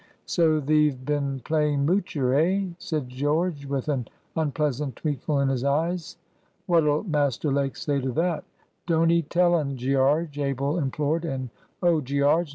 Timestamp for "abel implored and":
10.39-11.51